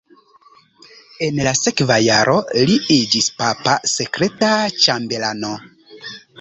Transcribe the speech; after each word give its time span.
En 1.27 1.37
la 1.47 1.53
sekva 1.59 1.97
jaro 2.05 2.35
li 2.71 2.79
iĝis 2.97 3.29
papa 3.43 3.77
sekreta 3.95 4.53
ĉambelano. 4.83 5.57